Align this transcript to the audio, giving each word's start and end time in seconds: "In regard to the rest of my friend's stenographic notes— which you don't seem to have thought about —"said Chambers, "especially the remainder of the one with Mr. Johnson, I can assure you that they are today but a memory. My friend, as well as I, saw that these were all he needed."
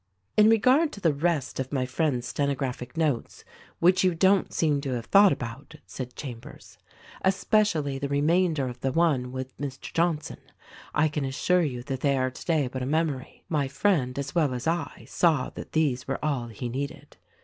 "In 0.35 0.49
regard 0.49 0.91
to 0.93 0.99
the 0.99 1.13
rest 1.13 1.59
of 1.59 1.71
my 1.71 1.85
friend's 1.85 2.25
stenographic 2.27 2.97
notes— 2.97 3.45
which 3.79 4.03
you 4.03 4.15
don't 4.15 4.51
seem 4.51 4.81
to 4.81 4.93
have 4.93 5.05
thought 5.05 5.31
about 5.31 5.75
—"said 5.95 6.15
Chambers, 6.15 6.79
"especially 7.21 7.99
the 7.99 8.09
remainder 8.09 8.67
of 8.67 8.79
the 8.79 8.91
one 8.91 9.31
with 9.31 9.55
Mr. 9.59 9.93
Johnson, 9.93 10.39
I 10.95 11.07
can 11.07 11.23
assure 11.23 11.61
you 11.61 11.83
that 11.83 11.99
they 11.99 12.17
are 12.17 12.31
today 12.31 12.67
but 12.67 12.81
a 12.81 12.85
memory. 12.87 13.43
My 13.47 13.67
friend, 13.67 14.17
as 14.17 14.33
well 14.33 14.55
as 14.55 14.65
I, 14.65 15.05
saw 15.07 15.51
that 15.51 15.73
these 15.73 16.07
were 16.07 16.17
all 16.25 16.47
he 16.47 16.67
needed." 16.67 17.17